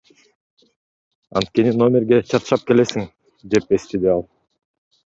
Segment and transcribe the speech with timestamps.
[1.41, 3.07] Анткени номерге чарчап келесиң,—
[3.57, 4.29] деп эстеди ал.